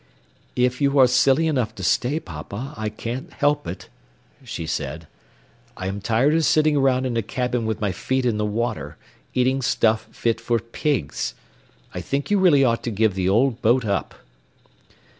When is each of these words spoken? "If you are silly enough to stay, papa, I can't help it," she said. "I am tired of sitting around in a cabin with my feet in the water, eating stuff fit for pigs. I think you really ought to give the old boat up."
"If 0.55 0.81
you 0.81 0.97
are 0.97 1.05
silly 1.05 1.45
enough 1.45 1.75
to 1.75 1.83
stay, 1.83 2.19
papa, 2.19 2.73
I 2.75 2.89
can't 2.89 3.31
help 3.33 3.67
it," 3.67 3.87
she 4.43 4.65
said. 4.65 5.05
"I 5.77 5.85
am 5.85 6.01
tired 6.01 6.33
of 6.33 6.43
sitting 6.43 6.75
around 6.75 7.05
in 7.05 7.15
a 7.17 7.21
cabin 7.21 7.67
with 7.67 7.79
my 7.79 7.91
feet 7.91 8.25
in 8.25 8.39
the 8.39 8.43
water, 8.45 8.97
eating 9.35 9.61
stuff 9.61 10.07
fit 10.11 10.41
for 10.41 10.57
pigs. 10.57 11.35
I 11.93 12.01
think 12.01 12.31
you 12.31 12.39
really 12.39 12.63
ought 12.63 12.81
to 12.85 12.89
give 12.89 13.13
the 13.13 13.29
old 13.29 13.61
boat 13.61 13.85
up." 13.85 14.15